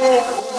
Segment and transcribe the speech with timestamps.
[0.00, 0.55] ええ。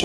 [0.00, 0.04] I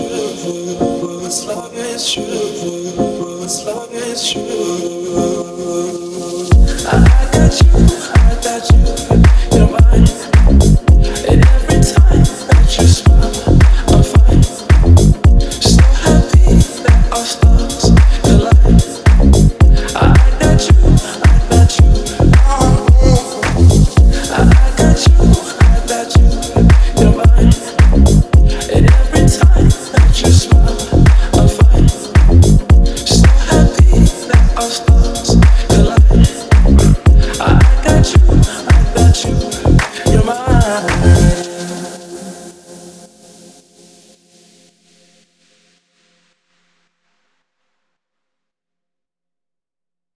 [7.32, 7.68] got you,
[8.14, 9.33] I got you.